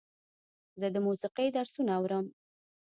زه 0.79 0.87
د 0.91 0.97
موسیقۍ 1.05 1.47
درسونه 1.57 1.91
اورم. 1.97 2.25